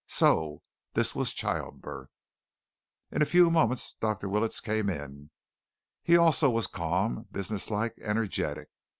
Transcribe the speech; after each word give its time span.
So 0.07 0.63
this 0.95 1.13
was 1.13 1.31
childbirth! 1.31 2.09
In 3.11 3.21
a 3.21 3.25
few 3.27 3.51
moments 3.51 3.93
Dr. 3.93 4.27
Willets 4.29 4.59
came 4.59 4.89
in. 4.89 5.29
He 6.01 6.17
also 6.17 6.49
was 6.49 6.65
calm, 6.65 7.27
business 7.31 7.69
like, 7.69 7.99
energetic. 8.01 8.69